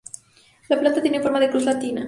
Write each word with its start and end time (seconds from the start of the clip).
La 0.67 0.77
planta 0.79 0.99
tiene 0.99 1.21
forma 1.21 1.39
de 1.39 1.51
cruz 1.51 1.63
latina. 1.63 1.99